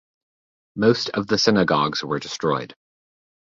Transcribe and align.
Most 0.75 1.11
of 1.11 1.27
the 1.27 1.37
synagogues 1.37 2.03
were 2.03 2.17
destroyed. 2.17 2.73